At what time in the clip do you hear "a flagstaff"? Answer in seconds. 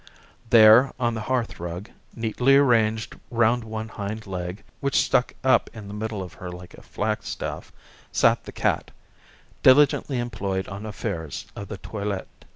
6.73-7.71